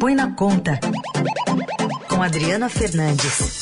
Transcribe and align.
Põe 0.00 0.14
na 0.14 0.32
Conta, 0.32 0.80
com 2.08 2.22
Adriana 2.22 2.70
Fernandes. 2.70 3.60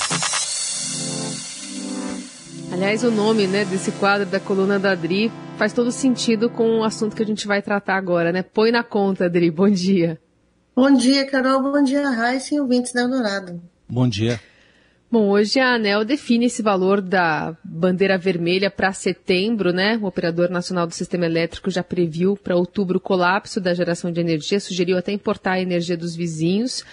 Aliás, 2.72 3.02
o 3.02 3.10
nome 3.10 3.48
né, 3.48 3.64
desse 3.64 3.90
quadro 3.90 4.24
da 4.24 4.38
coluna 4.38 4.78
da 4.78 4.92
Adri 4.92 5.32
faz 5.56 5.72
todo 5.72 5.90
sentido 5.90 6.48
com 6.48 6.78
o 6.78 6.84
assunto 6.84 7.16
que 7.16 7.24
a 7.24 7.26
gente 7.26 7.44
vai 7.44 7.60
tratar 7.60 7.96
agora, 7.96 8.30
né? 8.30 8.44
Põe 8.44 8.70
na 8.70 8.84
conta, 8.84 9.24
Adri. 9.24 9.50
Bom 9.50 9.68
dia. 9.68 10.20
Bom 10.76 10.92
dia, 10.92 11.26
Carol. 11.26 11.60
Bom 11.60 11.82
dia, 11.82 12.08
Raíssa 12.08 12.54
e 12.54 12.60
ouvintes 12.60 12.92
da 12.92 13.00
Eldorado. 13.00 13.60
Bom 13.88 14.08
dia. 14.08 14.38
Bom, 15.10 15.30
hoje 15.30 15.58
a 15.58 15.72
ANEL 15.72 16.04
define 16.04 16.44
esse 16.44 16.60
valor 16.60 17.00
da 17.00 17.56
bandeira 17.64 18.18
vermelha 18.18 18.70
para 18.70 18.92
setembro, 18.92 19.72
né? 19.72 19.98
O 20.02 20.04
Operador 20.04 20.50
Nacional 20.50 20.86
do 20.86 20.92
Sistema 20.92 21.24
Elétrico 21.24 21.70
já 21.70 21.82
previu 21.82 22.36
para 22.36 22.54
outubro 22.54 22.98
o 22.98 23.00
colapso 23.00 23.58
da 23.58 23.72
geração 23.72 24.12
de 24.12 24.20
energia, 24.20 24.60
sugeriu 24.60 24.98
até 24.98 25.10
importar 25.10 25.52
a 25.52 25.60
energia 25.62 25.96
dos 25.96 26.14
vizinhos. 26.14 26.84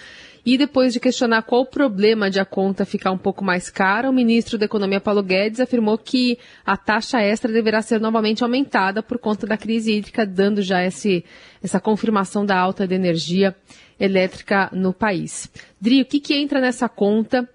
E 0.46 0.56
depois 0.56 0.94
de 0.94 1.00
questionar 1.00 1.42
qual 1.42 1.62
o 1.62 1.66
problema 1.66 2.30
de 2.30 2.40
a 2.40 2.44
conta 2.46 2.86
ficar 2.86 3.10
um 3.10 3.18
pouco 3.18 3.44
mais 3.44 3.68
cara, 3.68 4.08
o 4.08 4.14
ministro 4.14 4.56
da 4.56 4.64
Economia 4.64 5.00
Paulo 5.00 5.22
Guedes 5.22 5.60
afirmou 5.60 5.98
que 5.98 6.38
a 6.64 6.74
taxa 6.74 7.20
extra 7.20 7.52
deverá 7.52 7.82
ser 7.82 8.00
novamente 8.00 8.42
aumentada 8.42 9.02
por 9.02 9.18
conta 9.18 9.46
da 9.46 9.58
crise 9.58 9.92
hídrica, 9.92 10.24
dando 10.24 10.62
já 10.62 10.82
esse, 10.82 11.22
essa 11.62 11.78
confirmação 11.78 12.46
da 12.46 12.56
alta 12.56 12.86
de 12.86 12.94
energia 12.94 13.54
elétrica 13.98 14.70
no 14.72 14.92
país. 14.92 15.50
Dri, 15.80 16.02
o 16.02 16.04
que, 16.04 16.20
que 16.20 16.34
entra 16.34 16.60
nessa 16.60 16.88
conta? 16.88 17.48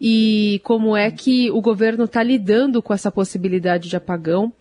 E 0.00 0.60
como 0.64 0.96
é 0.96 1.10
que 1.10 1.50
o 1.50 1.60
governo 1.60 2.04
está 2.04 2.22
lidando 2.22 2.82
com 2.82 2.92
essa 2.92 3.10
possibilidade 3.10 3.88
de 3.88 3.96
apagão. 3.96 4.52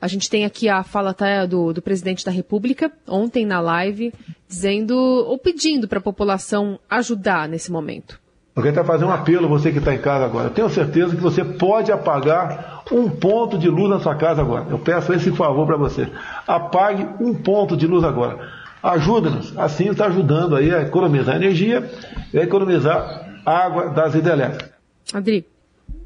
A 0.00 0.08
gente 0.08 0.28
tem 0.28 0.44
aqui 0.44 0.68
a 0.68 0.82
fala 0.82 1.14
tá, 1.14 1.46
do, 1.46 1.72
do 1.72 1.80
presidente 1.80 2.24
da 2.24 2.32
República, 2.32 2.90
ontem 3.06 3.46
na 3.46 3.60
live, 3.60 4.12
dizendo 4.48 4.96
ou 4.96 5.38
pedindo 5.38 5.86
para 5.86 6.00
a 6.00 6.02
população 6.02 6.78
ajudar 6.90 7.48
nesse 7.48 7.70
momento. 7.70 8.20
Eu 8.54 8.62
quero 8.62 8.84
fazer 8.84 9.04
um 9.04 9.10
apelo, 9.10 9.48
você 9.48 9.70
que 9.70 9.78
está 9.78 9.94
em 9.94 9.98
casa 9.98 10.26
agora. 10.26 10.48
Eu 10.48 10.52
tenho 10.52 10.68
certeza 10.68 11.14
que 11.14 11.22
você 11.22 11.42
pode 11.42 11.90
apagar 11.90 12.82
um 12.90 13.08
ponto 13.08 13.56
de 13.56 13.68
luz 13.68 13.88
na 13.88 14.00
sua 14.00 14.14
casa 14.14 14.42
agora. 14.42 14.66
Eu 14.68 14.78
peço 14.78 15.12
esse 15.12 15.30
favor 15.30 15.66
para 15.66 15.76
você. 15.78 16.08
Apague 16.46 17.08
um 17.18 17.32
ponto 17.32 17.76
de 17.76 17.86
luz 17.86 18.04
agora. 18.04 18.46
Ajuda-nos. 18.82 19.56
Assim 19.56 19.88
está 19.88 20.06
ajudando 20.06 20.56
aí 20.56 20.74
a 20.74 20.82
economizar 20.82 21.36
energia 21.36 21.88
e 22.34 22.38
a 22.38 22.42
economizar 22.42 23.40
água 23.46 23.88
das 23.90 24.14
hidrelétricas. 24.14 24.71
Adri. 25.12 25.46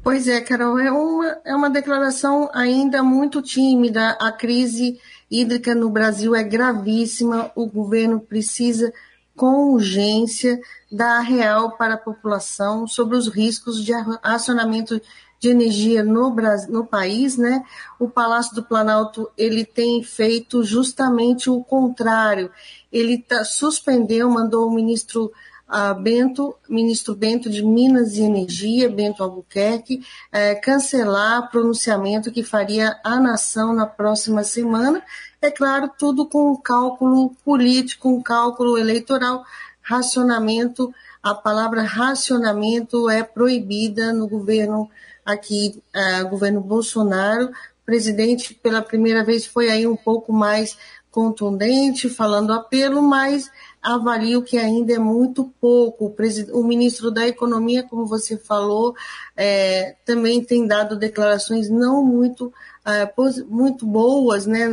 Pois 0.03 0.27
é, 0.27 0.39
Carol, 0.39 0.79
é 0.79 0.91
uma, 0.91 1.37
é 1.43 1.55
uma 1.55 1.69
declaração 1.69 2.49
ainda 2.53 3.03
muito 3.03 3.41
tímida. 3.41 4.11
A 4.19 4.31
crise 4.31 4.99
hídrica 5.29 5.75
no 5.75 5.89
Brasil 5.89 6.33
é 6.35 6.43
gravíssima. 6.43 7.51
O 7.55 7.65
governo 7.65 8.19
precisa, 8.19 8.93
com 9.35 9.73
urgência, 9.73 10.59
dar 10.91 11.19
real 11.19 11.77
para 11.77 11.95
a 11.95 11.97
população 11.97 12.87
sobre 12.87 13.17
os 13.17 13.27
riscos 13.27 13.83
de 13.83 13.91
racionamento 14.23 15.01
de 15.39 15.49
energia 15.49 16.03
no, 16.03 16.31
Brasil, 16.31 16.71
no 16.71 16.85
país, 16.85 17.37
né? 17.37 17.63
O 17.99 18.09
Palácio 18.09 18.55
do 18.55 18.63
Planalto 18.63 19.29
ele 19.37 19.65
tem 19.65 20.01
feito 20.03 20.63
justamente 20.63 21.49
o 21.49 21.63
contrário. 21.63 22.49
Ele 22.91 23.19
tá, 23.19 23.43
suspendeu, 23.43 24.29
mandou 24.29 24.67
o 24.67 24.73
ministro 24.73 25.31
a 25.67 25.93
Bento, 25.93 26.55
ministro 26.69 27.13
Bento 27.13 27.49
de 27.49 27.61
Minas 27.61 28.15
e 28.15 28.21
Energia, 28.21 28.89
Bento 28.89 29.21
Albuquerque, 29.21 30.01
é, 30.31 30.55
cancelar 30.55 31.49
pronunciamento 31.51 32.31
que 32.31 32.41
faria 32.41 32.97
a 33.03 33.19
nação 33.19 33.73
na 33.73 33.85
próxima 33.85 34.43
semana. 34.43 35.03
É 35.41 35.51
claro, 35.51 35.91
tudo 35.99 36.25
com 36.25 36.51
um 36.51 36.55
cálculo 36.55 37.35
político, 37.43 38.07
um 38.09 38.21
cálculo 38.21 38.77
eleitoral, 38.77 39.43
racionamento. 39.81 40.93
A 41.21 41.35
palavra 41.35 41.81
racionamento 41.81 43.09
é 43.09 43.21
proibida 43.21 44.13
no 44.13 44.27
governo 44.27 44.89
aqui, 45.25 45.83
é, 45.93 46.23
governo 46.23 46.61
Bolsonaro. 46.61 47.47
O 47.47 47.85
presidente, 47.85 48.53
pela 48.53 48.81
primeira 48.81 49.23
vez, 49.23 49.45
foi 49.45 49.69
aí 49.69 49.85
um 49.85 49.97
pouco 49.97 50.31
mais 50.31 50.77
contundente, 51.11 52.09
falando 52.09 52.53
apelo, 52.53 53.01
mas 53.01 53.49
avalio 53.95 54.41
que 54.41 54.57
ainda 54.57 54.93
é 54.93 54.99
muito 54.99 55.51
pouco. 55.59 56.13
O, 56.53 56.63
ministro 56.63 57.09
da 57.11 57.27
Economia, 57.27 57.83
como 57.83 58.05
você 58.05 58.37
falou, 58.37 58.95
é, 59.35 59.95
também 60.05 60.43
tem 60.43 60.67
dado 60.67 60.95
declarações 60.95 61.69
não 61.69 62.03
muito, 62.03 62.53
é, 62.85 63.11
muito 63.47 63.85
boas, 63.85 64.45
né? 64.45 64.67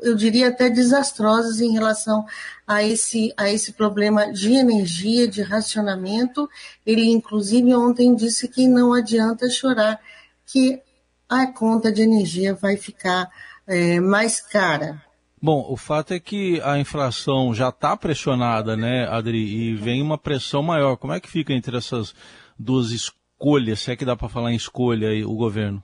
eu 0.00 0.14
diria 0.14 0.48
até 0.48 0.70
desastrosas 0.70 1.60
em 1.60 1.72
relação 1.72 2.24
a 2.66 2.84
esse, 2.84 3.32
a 3.36 3.50
esse 3.50 3.72
problema 3.72 4.32
de 4.32 4.54
energia, 4.54 5.26
de 5.26 5.42
racionamento. 5.42 6.48
Ele, 6.86 7.10
inclusive, 7.10 7.74
ontem 7.74 8.14
disse 8.14 8.48
que 8.48 8.68
não 8.68 8.92
adianta 8.92 9.50
chorar, 9.50 10.00
que 10.46 10.80
a 11.28 11.46
conta 11.46 11.92
de 11.92 12.02
energia 12.02 12.54
vai 12.54 12.76
ficar 12.76 13.28
é, 13.66 14.00
mais 14.00 14.40
cara. 14.40 15.02
Bom, 15.40 15.64
o 15.70 15.76
fato 15.76 16.12
é 16.12 16.18
que 16.18 16.60
a 16.62 16.78
inflação 16.78 17.54
já 17.54 17.68
está 17.68 17.96
pressionada, 17.96 18.76
né, 18.76 19.06
Adri, 19.08 19.38
e 19.38 19.74
vem 19.74 20.02
uma 20.02 20.18
pressão 20.18 20.62
maior. 20.62 20.96
Como 20.96 21.12
é 21.12 21.20
que 21.20 21.30
fica 21.30 21.52
entre 21.52 21.76
essas 21.76 22.14
duas 22.58 22.90
escolhas, 22.90 23.80
se 23.80 23.92
é 23.92 23.96
que 23.96 24.04
dá 24.04 24.16
para 24.16 24.28
falar 24.28 24.52
em 24.52 24.56
escolha 24.56 25.10
aí, 25.10 25.24
o 25.24 25.34
governo? 25.34 25.82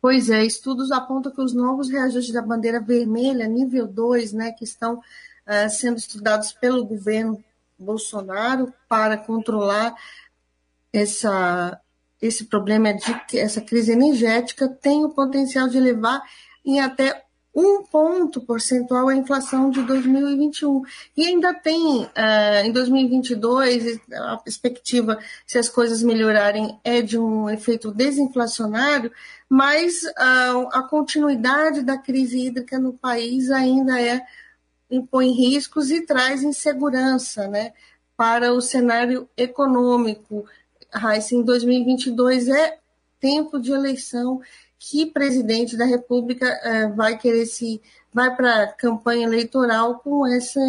Pois 0.00 0.30
é, 0.30 0.44
estudos 0.44 0.92
apontam 0.92 1.32
que 1.32 1.42
os 1.42 1.52
novos 1.52 1.90
reajustes 1.90 2.32
da 2.32 2.40
bandeira 2.40 2.80
vermelha, 2.80 3.46
nível 3.46 3.86
2, 3.86 4.32
né, 4.32 4.52
que 4.52 4.64
estão 4.64 4.94
uh, 4.98 5.68
sendo 5.68 5.98
estudados 5.98 6.52
pelo 6.52 6.84
governo 6.84 7.42
Bolsonaro 7.78 8.72
para 8.88 9.18
controlar 9.18 9.94
essa, 10.92 11.78
esse 12.22 12.44
problema 12.44 12.94
de 12.94 13.38
essa 13.38 13.60
crise 13.60 13.92
energética, 13.92 14.68
tem 14.68 15.04
o 15.04 15.10
potencial 15.10 15.68
de 15.68 15.80
levar 15.80 16.22
em 16.64 16.80
até 16.80 17.24
um 17.54 17.82
ponto 17.82 18.40
percentual 18.40 19.08
a 19.08 19.16
inflação 19.16 19.70
de 19.70 19.82
2021. 19.82 20.82
E 21.16 21.26
ainda 21.26 21.52
tem, 21.52 22.04
uh, 22.04 22.64
em 22.64 22.72
2022, 22.72 24.00
a 24.12 24.36
perspectiva, 24.36 25.18
se 25.46 25.58
as 25.58 25.68
coisas 25.68 26.02
melhorarem, 26.02 26.78
é 26.84 27.02
de 27.02 27.18
um 27.18 27.50
efeito 27.50 27.90
desinflacionário, 27.90 29.10
mas 29.48 30.04
uh, 30.04 30.68
a 30.72 30.82
continuidade 30.88 31.82
da 31.82 31.98
crise 31.98 32.46
hídrica 32.46 32.78
no 32.78 32.92
país 32.92 33.50
ainda 33.50 34.00
é 34.00 34.24
impõe 34.90 35.30
riscos 35.32 35.90
e 35.90 36.00
traz 36.02 36.42
insegurança 36.42 37.46
né, 37.46 37.72
para 38.16 38.52
o 38.52 38.60
cenário 38.60 39.28
econômico. 39.36 40.44
Raíssa, 40.92 41.34
em 41.34 41.42
2022 41.42 42.48
é 42.48 42.78
tempo 43.20 43.60
de 43.60 43.70
eleição 43.70 44.40
que 44.82 45.04
presidente 45.04 45.76
da 45.76 45.84
República 45.84 46.58
uh, 46.64 46.96
vai 46.96 47.18
querer 47.18 47.44
se 47.44 47.82
vai 48.12 48.34
para 48.34 48.62
a 48.62 48.66
campanha 48.72 49.26
eleitoral 49.26 49.98
com 49.98 50.26
essa 50.26 50.60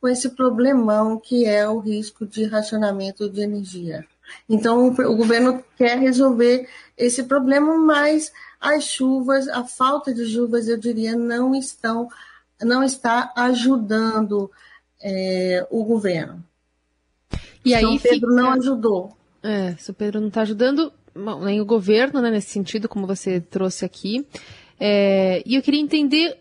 com 0.00 0.08
esse 0.08 0.30
problemão 0.30 1.20
que 1.20 1.44
é 1.44 1.68
o 1.68 1.78
risco 1.78 2.26
de 2.26 2.44
racionamento 2.44 3.28
de 3.28 3.42
energia. 3.42 4.02
Então 4.48 4.88
o 4.88 5.16
governo 5.16 5.62
quer 5.76 5.98
resolver 5.98 6.66
esse 6.96 7.24
problema, 7.24 7.76
mas 7.76 8.32
as 8.58 8.84
chuvas, 8.84 9.46
a 9.48 9.62
falta 9.62 10.14
de 10.14 10.24
chuvas, 10.24 10.66
eu 10.66 10.78
diria, 10.78 11.14
não 11.14 11.54
estão 11.54 12.08
não 12.62 12.82
está 12.82 13.30
ajudando 13.36 14.50
é, 15.02 15.66
o 15.70 15.84
governo. 15.84 16.42
E 17.62 17.74
aí 17.74 17.82
São 17.82 17.98
Pedro 17.98 18.30
fica... 18.30 18.42
não 18.42 18.52
ajudou. 18.52 19.16
É, 19.42 19.74
São 19.76 19.94
Pedro 19.94 20.20
não 20.20 20.28
está 20.28 20.42
ajudando 20.42 20.90
nem 21.14 21.60
o 21.60 21.64
governo, 21.64 22.20
né, 22.20 22.30
nesse 22.30 22.50
sentido, 22.50 22.88
como 22.88 23.06
você 23.06 23.40
trouxe 23.40 23.84
aqui. 23.84 24.26
É, 24.78 25.42
e 25.44 25.54
eu 25.54 25.62
queria 25.62 25.80
entender 25.80 26.38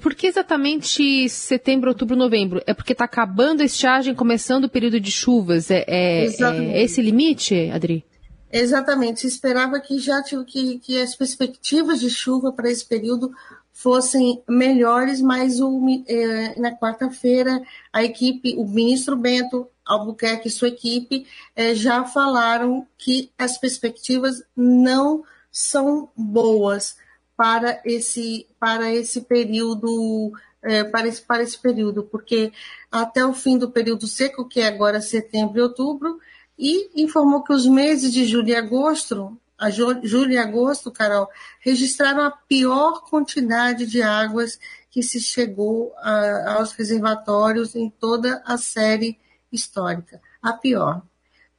por 0.00 0.14
que 0.14 0.26
exatamente 0.26 1.28
setembro, 1.28 1.88
outubro, 1.88 2.14
novembro? 2.14 2.62
É 2.66 2.74
porque 2.74 2.92
está 2.92 3.04
acabando 3.04 3.62
a 3.62 3.64
estiagem, 3.64 4.14
começando 4.14 4.64
o 4.64 4.68
período 4.68 5.00
de 5.00 5.10
chuvas? 5.10 5.70
É, 5.70 5.84
é, 5.86 6.26
é 6.26 6.82
esse 6.82 7.00
limite, 7.00 7.70
Adri? 7.70 8.04
Exatamente. 8.52 9.20
Se 9.20 9.26
esperava 9.26 9.80
que 9.80 9.98
já 9.98 10.22
que, 10.22 10.78
que 10.78 11.00
as 11.00 11.16
perspectivas 11.16 11.98
de 12.00 12.10
chuva 12.10 12.52
para 12.52 12.70
esse 12.70 12.86
período 12.86 13.30
fossem 13.72 14.42
melhores, 14.48 15.20
mas 15.20 15.60
o, 15.60 15.82
é, 16.06 16.58
na 16.60 16.76
quarta-feira 16.76 17.60
a 17.92 18.04
equipe, 18.04 18.54
o 18.56 18.66
ministro 18.66 19.16
Bento 19.16 19.66
Albuquerque 19.86 20.48
e 20.48 20.50
sua 20.50 20.68
equipe 20.68 21.26
é, 21.54 21.74
já 21.74 22.04
falaram 22.04 22.86
que 22.98 23.30
as 23.38 23.56
perspectivas 23.56 24.42
não 24.56 25.24
são 25.50 26.10
boas 26.16 26.96
para 27.36 27.80
esse, 27.84 28.46
para 28.58 28.92
esse 28.92 29.20
período, 29.20 30.32
é, 30.62 30.82
para, 30.84 31.06
esse, 31.06 31.22
para 31.22 31.42
esse 31.42 31.58
período, 31.58 32.02
porque 32.02 32.52
até 32.90 33.24
o 33.24 33.32
fim 33.32 33.56
do 33.56 33.70
período 33.70 34.06
seco, 34.06 34.48
que 34.48 34.60
é 34.60 34.66
agora 34.66 35.00
setembro 35.00 35.58
e 35.58 35.62
outubro, 35.62 36.18
e 36.58 37.02
informou 37.02 37.42
que 37.44 37.52
os 37.52 37.66
meses 37.66 38.12
de 38.12 38.24
julho 38.24 38.48
e 38.48 38.56
agosto, 38.56 39.38
a 39.58 39.70
julho 39.70 40.30
e 40.32 40.38
agosto, 40.38 40.90
Carol, 40.90 41.28
registraram 41.60 42.22
a 42.22 42.30
pior 42.30 43.02
quantidade 43.08 43.86
de 43.86 44.02
águas 44.02 44.58
que 44.90 45.02
se 45.02 45.20
chegou 45.20 45.94
a, 45.98 46.54
aos 46.54 46.72
reservatórios 46.72 47.74
em 47.74 47.90
toda 47.90 48.42
a 48.46 48.56
série 48.56 49.18
histórica. 49.52 50.20
A 50.42 50.52
pior. 50.52 51.02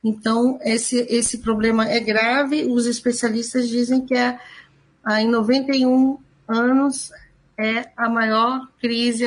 Então, 0.04 0.60
esse, 0.62 1.06
esse 1.10 1.40
problema 1.40 1.90
é 1.90 2.00
grave. 2.00 2.66
Os 2.66 2.86
especialistas 2.86 3.68
dizem 3.68 4.06
que 4.06 4.14
é, 4.14 4.40
em 5.20 5.28
91 5.28 6.18
anos 6.48 7.12
é 7.58 7.90
a 7.98 8.08
maior 8.08 8.68
crise 8.80 9.26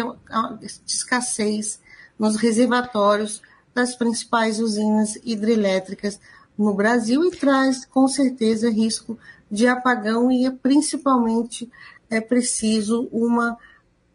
de 0.60 0.66
escassez 0.86 1.80
nos 2.18 2.36
reservatórios 2.36 3.42
das 3.74 3.94
principais 3.96 4.60
usinas 4.60 5.16
hidrelétricas 5.24 6.20
no 6.56 6.74
Brasil 6.74 7.24
e 7.24 7.30
traz, 7.30 7.84
com 7.84 8.06
certeza, 8.06 8.70
risco 8.70 9.18
de 9.50 9.66
apagão 9.66 10.30
e, 10.30 10.48
principalmente, 10.50 11.70
é 12.08 12.20
preciso 12.20 13.08
uma 13.10 13.56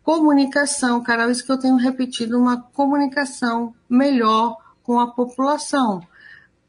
comunicação, 0.05 1.01
Carol, 1.01 1.31
isso 1.31 1.43
que 1.43 1.51
eu 1.51 1.57
tenho 1.57 1.75
repetido, 1.77 2.39
uma 2.39 2.61
comunicação 2.61 3.73
melhor 3.89 4.55
com 4.83 4.99
a 4.99 5.07
população, 5.07 5.99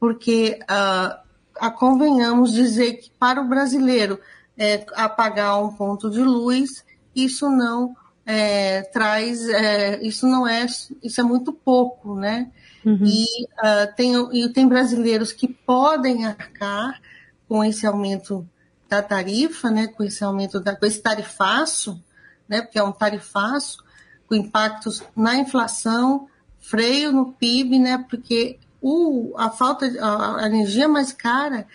porque 0.00 0.58
uh, 0.62 1.20
a 1.60 1.70
convenhamos 1.70 2.50
dizer 2.50 2.94
que 2.94 3.10
para 3.10 3.42
o 3.42 3.46
brasileiro 3.46 4.18
é, 4.56 4.86
apagar 4.94 5.62
um 5.62 5.70
ponto 5.70 6.10
de 6.10 6.22
luz, 6.22 6.82
isso 7.14 7.50
não 7.50 7.94
é, 8.24 8.80
traz, 8.80 9.46
é, 9.50 10.02
isso 10.02 10.26
não 10.26 10.48
é, 10.48 10.64
isso 11.02 11.20
é 11.20 11.22
muito 11.22 11.52
pouco, 11.52 12.16
né? 12.16 12.50
Uhum. 12.86 13.04
E, 13.04 13.24
uh, 13.44 13.94
tem, 13.94 14.14
e 14.32 14.48
tem 14.48 14.66
brasileiros 14.66 15.30
que 15.30 15.46
podem 15.46 16.24
arcar 16.24 17.02
com 17.46 17.62
esse 17.62 17.86
aumento 17.86 18.48
da 18.88 19.02
tarifa, 19.02 19.70
né, 19.70 19.88
com 19.88 20.02
esse 20.02 20.24
aumento, 20.24 20.58
da, 20.58 20.74
com 20.74 20.86
esse 20.86 21.02
tarifaço, 21.02 22.00
né, 22.48 22.62
porque 22.62 22.78
é 22.78 22.82
um 22.82 22.92
tarifaço, 22.92 23.84
com 24.26 24.34
impactos 24.34 25.02
na 25.14 25.36
inflação, 25.36 26.28
freio 26.58 27.12
no 27.12 27.32
PIB, 27.32 27.78
né, 27.78 28.04
porque 28.08 28.58
o, 28.80 29.34
a 29.36 29.50
falta, 29.50 29.90
de, 29.90 29.98
a, 29.98 30.36
a 30.36 30.46
energia 30.46 30.88
mais 30.88 31.12
cara, 31.12 31.66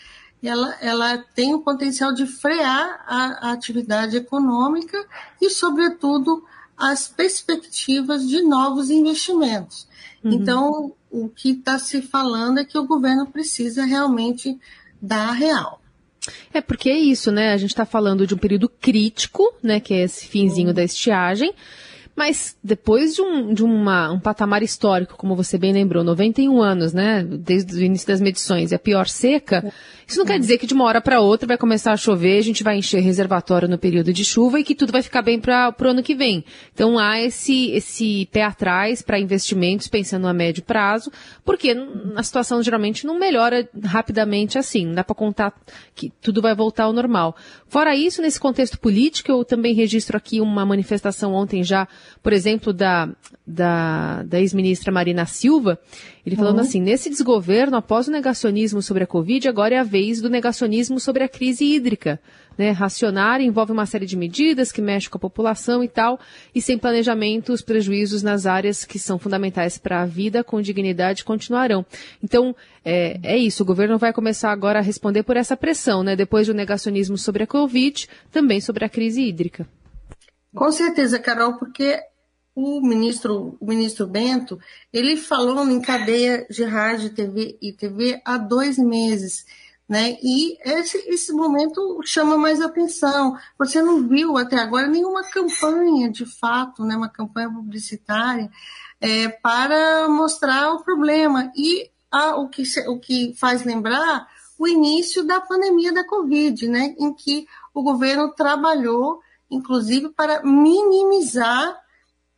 ela, 0.43 0.75
ela 0.81 1.17
tem 1.35 1.53
o 1.53 1.59
potencial 1.59 2.13
de 2.13 2.25
frear 2.25 3.03
a, 3.07 3.49
a 3.49 3.51
atividade 3.51 4.17
econômica 4.17 5.05
e, 5.39 5.49
sobretudo, 5.49 6.43
as 6.77 7.07
perspectivas 7.07 8.27
de 8.27 8.41
novos 8.41 8.89
investimentos. 8.89 9.87
Uhum. 10.23 10.31
Então, 10.31 10.93
o 11.11 11.29
que 11.29 11.51
está 11.51 11.77
se 11.77 12.01
falando 12.01 12.59
é 12.59 12.65
que 12.65 12.77
o 12.77 12.87
governo 12.87 13.27
precisa 13.27 13.85
realmente 13.85 14.59
dar 15.01 15.31
real. 15.31 15.80
É 16.53 16.61
porque 16.61 16.89
é 16.89 16.97
isso, 16.97 17.31
né? 17.31 17.51
A 17.51 17.57
gente 17.57 17.71
está 17.71 17.85
falando 17.85 18.27
de 18.27 18.33
um 18.33 18.37
período 18.37 18.69
crítico, 18.69 19.53
né? 19.61 19.79
Que 19.79 19.93
é 19.93 20.03
esse 20.03 20.27
finzinho 20.27 20.69
uhum. 20.69 20.73
da 20.73 20.83
estiagem. 20.83 21.53
Mas 22.21 22.55
depois 22.63 23.15
de, 23.15 23.21
um, 23.23 23.51
de 23.51 23.63
uma, 23.63 24.11
um 24.11 24.19
patamar 24.19 24.61
histórico, 24.61 25.17
como 25.17 25.35
você 25.35 25.57
bem 25.57 25.73
lembrou, 25.73 26.03
91 26.03 26.61
anos, 26.61 26.93
né? 26.93 27.23
Desde 27.23 27.73
o 27.73 27.81
início 27.81 28.07
das 28.07 28.21
medições, 28.21 28.71
e 28.71 28.75
a 28.75 28.79
pior 28.79 29.07
seca, 29.07 29.73
isso 30.07 30.19
não 30.19 30.25
quer 30.25 30.37
dizer 30.37 30.57
que 30.57 30.67
de 30.67 30.73
uma 30.73 30.83
hora 30.83 30.99
para 30.99 31.21
outra 31.21 31.47
vai 31.47 31.57
começar 31.57 31.93
a 31.93 31.97
chover, 31.97 32.37
a 32.37 32.43
gente 32.43 32.63
vai 32.63 32.77
encher 32.77 32.99
reservatório 33.01 33.67
no 33.67 33.77
período 33.77 34.11
de 34.11 34.25
chuva 34.25 34.59
e 34.59 34.63
que 34.63 34.75
tudo 34.75 34.91
vai 34.91 35.01
ficar 35.01 35.21
bem 35.21 35.39
para 35.39 35.73
o 35.81 35.87
ano 35.87 36.03
que 36.03 36.13
vem. 36.13 36.43
Então 36.73 36.99
há 36.99 37.19
esse, 37.19 37.71
esse 37.71 38.27
pé 38.29 38.43
atrás 38.43 39.01
para 39.01 39.17
investimentos 39.17 39.87
pensando 39.87 40.27
a 40.27 40.33
médio 40.33 40.61
prazo, 40.63 41.09
porque 41.43 41.73
a 42.15 42.21
situação 42.21 42.61
geralmente 42.61 43.07
não 43.07 43.17
melhora 43.17 43.67
rapidamente 43.85 44.59
assim. 44.59 44.85
Não 44.87 44.95
dá 44.95 45.03
para 45.03 45.15
contar 45.15 45.53
que 45.95 46.11
tudo 46.21 46.41
vai 46.41 46.53
voltar 46.53 46.83
ao 46.83 46.93
normal. 46.93 47.35
Fora 47.67 47.95
isso, 47.95 48.21
nesse 48.21 48.39
contexto 48.39 48.77
político, 48.77 49.31
eu 49.31 49.45
também 49.45 49.73
registro 49.73 50.17
aqui 50.17 50.41
uma 50.41 50.65
manifestação 50.65 51.33
ontem 51.33 51.63
já, 51.63 51.87
por 52.21 52.33
exemplo, 52.33 52.71
da, 52.71 53.09
da, 53.45 54.23
da 54.23 54.39
ex-ministra 54.39 54.91
Marina 54.91 55.25
Silva, 55.25 55.79
ele 56.25 56.35
falando 56.35 56.57
uhum. 56.57 56.61
assim, 56.61 56.81
nesse 56.81 57.09
desgoverno, 57.09 57.77
após 57.77 58.07
o 58.07 58.11
negacionismo 58.11 58.81
sobre 58.81 59.03
a 59.03 59.07
Covid, 59.07 59.47
agora 59.47 59.75
é 59.75 59.77
a 59.77 59.83
vez 59.83 60.21
do 60.21 60.29
negacionismo 60.29 60.99
sobre 60.99 61.23
a 61.23 61.29
crise 61.29 61.65
hídrica. 61.65 62.19
Né? 62.57 62.71
Racionar 62.71 63.41
envolve 63.41 63.71
uma 63.71 63.85
série 63.85 64.05
de 64.05 64.15
medidas 64.15 64.71
que 64.71 64.81
mexem 64.81 65.09
com 65.09 65.17
a 65.17 65.19
população 65.21 65.83
e 65.83 65.87
tal, 65.87 66.19
e 66.53 66.61
sem 66.61 66.77
planejamento, 66.77 67.53
os 67.53 67.61
prejuízos 67.61 68.21
nas 68.21 68.45
áreas 68.45 68.85
que 68.85 68.99
são 68.99 69.17
fundamentais 69.17 69.77
para 69.77 70.01
a 70.01 70.05
vida 70.05 70.43
com 70.43 70.61
dignidade 70.61 71.23
continuarão. 71.23 71.85
Então, 72.21 72.55
é, 72.85 73.19
é 73.23 73.37
isso, 73.37 73.63
o 73.63 73.65
governo 73.65 73.97
vai 73.97 74.13
começar 74.13 74.51
agora 74.51 74.79
a 74.79 74.83
responder 74.83 75.23
por 75.23 75.37
essa 75.37 75.57
pressão, 75.57 76.03
né? 76.03 76.15
depois 76.15 76.47
do 76.47 76.53
negacionismo 76.53 77.17
sobre 77.17 77.43
a 77.43 77.47
Covid, 77.47 78.07
também 78.31 78.61
sobre 78.61 78.85
a 78.85 78.89
crise 78.89 79.23
hídrica. 79.23 79.67
Com 80.53 80.71
certeza, 80.71 81.19
Carol, 81.19 81.57
porque 81.57 81.99
o 82.53 82.81
ministro, 82.81 83.57
o 83.59 83.65
ministro 83.65 84.05
Bento, 84.05 84.59
ele 84.91 85.15
falou 85.15 85.67
em 85.69 85.81
cadeia 85.81 86.45
de 86.49 86.63
rádio 86.63 87.13
TV 87.13 87.57
e 87.61 87.71
TV 87.71 88.21
há 88.25 88.37
dois 88.37 88.77
meses, 88.77 89.45
né? 89.87 90.17
E 90.21 90.57
esse, 90.63 90.97
esse 91.09 91.31
momento 91.33 92.01
chama 92.05 92.37
mais 92.37 92.61
atenção. 92.61 93.37
Você 93.57 93.81
não 93.81 94.07
viu 94.07 94.37
até 94.37 94.57
agora 94.57 94.87
nenhuma 94.87 95.23
campanha, 95.23 96.09
de 96.09 96.25
fato, 96.25 96.83
né? 96.83 96.95
Uma 96.95 97.09
campanha 97.09 97.49
publicitária 97.49 98.49
é, 98.99 99.29
para 99.29 100.07
mostrar 100.09 100.73
o 100.73 100.83
problema. 100.83 101.51
E 101.55 101.89
a, 102.11 102.35
o, 102.35 102.49
que, 102.49 102.63
o 102.87 102.99
que 102.99 103.33
faz 103.37 103.63
lembrar 103.63 104.27
o 104.59 104.67
início 104.67 105.23
da 105.23 105.41
pandemia 105.41 105.93
da 105.93 106.05
Covid, 106.05 106.67
né? 106.67 106.95
Em 106.99 107.13
que 107.13 107.47
o 107.73 107.81
governo 107.81 108.33
trabalhou, 108.33 109.21
inclusive, 109.51 110.09
para 110.09 110.41
minimizar 110.43 111.77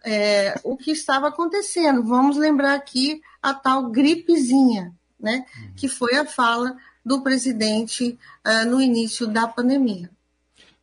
é, 0.04 0.60
o 0.64 0.76
que 0.76 0.92
estava 0.92 1.30
acontecendo. 1.30 2.04
Vamos 2.04 2.36
lembrar 2.36 2.74
aqui 2.74 3.22
a 3.42 3.54
tal 3.54 3.90
gripezinha, 3.90 4.94
né, 5.20 5.46
que 5.76 5.88
foi 5.88 6.16
a 6.16 6.26
fala 6.26 6.76
do 7.06 7.22
presidente 7.22 8.18
uh, 8.46 8.70
no 8.70 8.82
início 8.82 9.28
da 9.28 9.48
pandemia. 9.48 10.10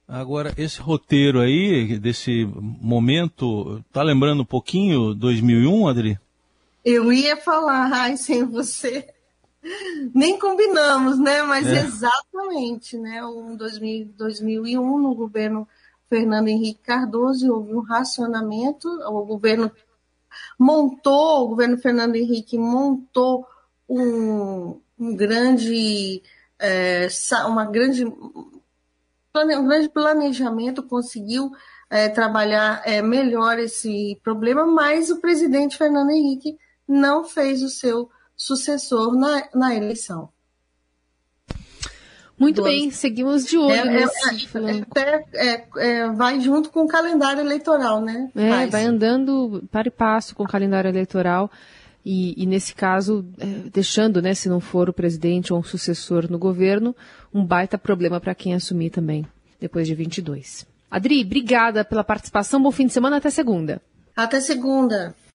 Agora, 0.07 0.53
esse 0.57 0.81
roteiro 0.81 1.41
aí, 1.41 1.99
desse 1.99 2.45
momento, 2.45 3.83
tá 3.93 4.03
lembrando 4.03 4.43
um 4.43 4.47
pouquinho 4.47 5.15
2001, 5.15 5.89
Adri? 5.89 6.19
Eu 6.85 7.13
ia 7.13 7.37
falar, 7.37 7.91
ai, 7.95 8.17
sem 8.17 8.45
você. 8.45 9.09
Nem 10.15 10.39
combinamos, 10.39 11.19
né? 11.19 11.43
Mas 11.43 11.67
é. 11.67 11.85
exatamente, 11.85 12.97
né? 12.97 13.25
Um 13.25 13.55
2000, 13.55 14.09
2001, 14.17 14.99
no 14.99 15.15
governo 15.15 15.69
Fernando 16.11 16.49
Henrique 16.49 16.83
Cardoso 16.83 17.55
houve 17.55 17.73
um 17.73 17.81
racionamento, 17.81 18.89
o 18.89 19.25
governo 19.25 19.71
montou, 20.59 21.45
o 21.45 21.49
governo 21.49 21.79
Fernando 21.79 22.17
Henrique 22.17 22.59
montou 22.59 23.47
um, 23.89 24.81
um 24.99 25.15
grande, 25.15 26.21
é, 26.59 27.07
uma 27.47 27.65
grande, 27.65 28.05
um 28.05 29.67
grande 29.67 29.89
planejamento, 29.89 30.83
conseguiu 30.83 31.53
é, 31.89 32.09
trabalhar 32.09 32.83
é, 32.85 33.01
melhor 33.01 33.61
esse 33.61 34.21
problema, 34.25 34.67
mas 34.67 35.11
o 35.11 35.21
presidente 35.21 35.79
Fernando 35.79 36.11
Henrique 36.11 36.59
não 36.89 37.25
fez 37.25 37.63
o 37.63 37.69
seu 37.69 38.11
sucessor 38.37 39.15
na, 39.15 39.49
na 39.55 39.77
eleição. 39.77 40.29
Muito 42.41 42.63
bem, 42.63 42.91
seguimos 42.91 43.45
de 43.45 43.59
olho. 43.59 43.75
É, 43.75 44.05
é, 44.95 45.25
é, 45.35 45.65
é, 45.77 46.11
vai 46.11 46.41
junto 46.41 46.71
com 46.71 46.85
o 46.85 46.89
calendário 46.89 47.43
eleitoral, 47.43 48.01
né? 48.01 48.31
É, 48.35 48.67
vai 48.67 48.85
andando 48.85 49.63
para 49.71 49.89
e 49.89 49.91
passo 49.91 50.35
com 50.35 50.43
o 50.43 50.49
calendário 50.49 50.89
eleitoral. 50.89 51.51
E, 52.03 52.43
e 52.43 52.47
nesse 52.47 52.75
caso, 52.75 53.27
é, 53.39 53.45
deixando, 53.71 54.23
né, 54.23 54.33
se 54.33 54.49
não 54.49 54.59
for 54.59 54.89
o 54.89 54.93
presidente 54.93 55.53
ou 55.53 55.59
um 55.59 55.63
sucessor 55.63 56.31
no 56.31 56.39
governo, 56.39 56.97
um 57.33 57.45
baita 57.45 57.77
problema 57.77 58.19
para 58.19 58.35
quem 58.35 58.55
assumir 58.55 58.89
também, 58.89 59.27
depois 59.61 59.87
de 59.87 59.95
22. 59.95 60.67
Adri, 60.91 61.23
obrigada 61.23 61.85
pela 61.85 62.03
participação. 62.03 62.63
Bom 62.63 62.71
fim 62.71 62.87
de 62.87 62.95
semana. 62.95 63.19
Até 63.19 63.29
segunda. 63.29 63.83
Até 64.17 64.41
segunda. 64.41 65.15